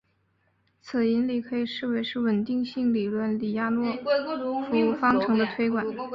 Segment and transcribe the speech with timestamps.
[0.81, 3.93] 此引理可以视为是稳定性理论李亚普诺
[4.63, 5.85] 夫方程的推广。